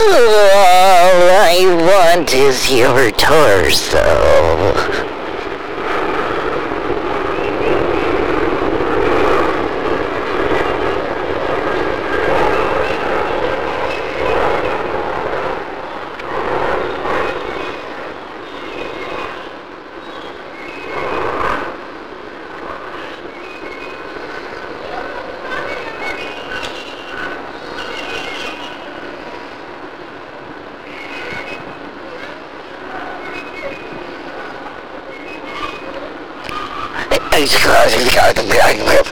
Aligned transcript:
All 0.00 0.06
I 0.06 1.64
want 2.14 2.32
is 2.32 2.70
your 2.72 3.10
torso. 3.10 5.07
Ich 37.40 37.68
weiß 37.68 37.96
nicht, 37.96 38.08
ich 38.08 38.16
kann 38.16 38.34
eigentlich 38.64 38.88
mehr. 38.88 39.02